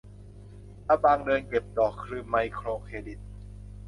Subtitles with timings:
[0.87, 3.19] อาบังเดินเก็บดอก คือไมโครเครดิต